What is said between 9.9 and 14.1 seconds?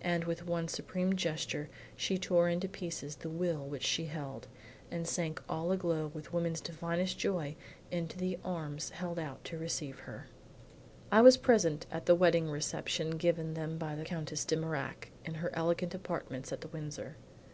her. I was present at the wedding reception given them by the